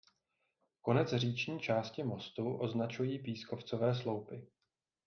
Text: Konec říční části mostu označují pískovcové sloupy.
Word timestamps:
Konec 0.81 1.13
říční 1.15 1.59
části 1.59 2.03
mostu 2.03 2.57
označují 2.57 3.19
pískovcové 3.19 3.95
sloupy. 3.95 4.47